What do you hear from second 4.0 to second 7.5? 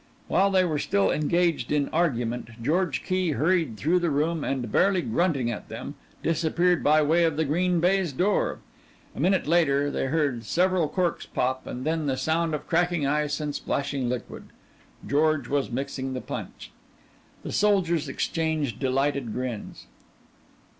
room and, barely grunting at them, disappeared by way of the